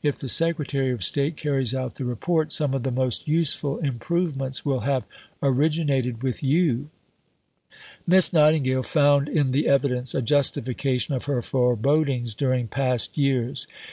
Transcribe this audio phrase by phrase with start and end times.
[0.00, 4.64] If the Secretary of State carries out the Report, some of the most useful improvements
[4.64, 5.02] will have
[5.42, 6.88] originated with you."
[8.06, 8.14] The rate was 24.39 per 1000.
[8.14, 13.66] Miss Nightingale found in the evidence a justification of her forebodings during past years.